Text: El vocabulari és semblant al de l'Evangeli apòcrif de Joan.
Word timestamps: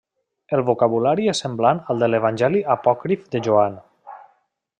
El 0.57 0.61
vocabulari 0.69 1.29
és 1.33 1.43
semblant 1.45 1.83
al 1.95 2.01
de 2.05 2.09
l'Evangeli 2.13 2.63
apòcrif 2.79 3.29
de 3.37 3.43
Joan. 3.51 3.79